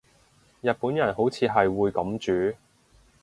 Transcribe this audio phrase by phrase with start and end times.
[0.61, 2.57] 日本人好似係會噉煮